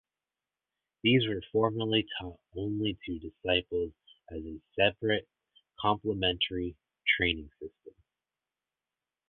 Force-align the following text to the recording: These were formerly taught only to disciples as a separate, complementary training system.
These 1.03 1.27
were 1.27 1.43
formerly 1.51 2.07
taught 2.19 2.39
only 2.55 2.97
to 3.05 3.19
disciples 3.19 3.93
as 4.31 4.41
a 4.43 4.59
separate, 4.75 5.27
complementary 5.79 6.75
training 7.05 7.51
system. 7.59 7.93